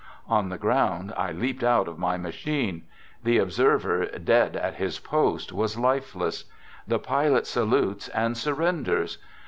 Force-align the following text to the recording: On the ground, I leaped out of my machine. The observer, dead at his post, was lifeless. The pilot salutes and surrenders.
On 0.27 0.49
the 0.49 0.57
ground, 0.57 1.13
I 1.15 1.31
leaped 1.31 1.63
out 1.63 1.87
of 1.87 1.99
my 1.99 2.17
machine. 2.17 2.85
The 3.23 3.37
observer, 3.37 4.07
dead 4.07 4.55
at 4.55 4.77
his 4.77 4.97
post, 4.97 5.53
was 5.53 5.77
lifeless. 5.77 6.45
The 6.87 6.97
pilot 6.97 7.45
salutes 7.45 8.07
and 8.07 8.35
surrenders. 8.35 9.19